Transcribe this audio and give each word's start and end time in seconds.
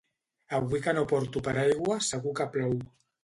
Avui 0.59 0.79
que 0.85 0.95
no 0.97 1.03
porto 1.11 1.43
paraigua 1.49 1.99
segur 2.09 2.35
que 2.41 2.49
plou. 2.57 2.75